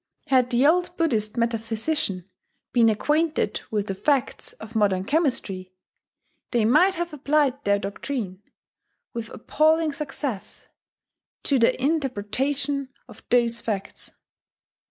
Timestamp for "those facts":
13.29-14.09